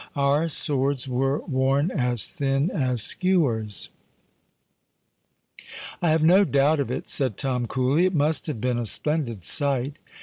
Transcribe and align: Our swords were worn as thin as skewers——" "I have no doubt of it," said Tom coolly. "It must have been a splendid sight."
Our 0.15 0.49
swords 0.49 1.07
were 1.07 1.43
worn 1.43 1.91
as 1.91 2.27
thin 2.27 2.71
as 2.71 3.03
skewers——" 3.03 3.89
"I 6.01 6.09
have 6.09 6.23
no 6.23 6.43
doubt 6.43 6.79
of 6.79 6.89
it," 6.89 7.07
said 7.07 7.37
Tom 7.37 7.67
coolly. 7.67 8.05
"It 8.07 8.15
must 8.15 8.47
have 8.47 8.59
been 8.59 8.79
a 8.79 8.87
splendid 8.87 9.43
sight." 9.43 9.99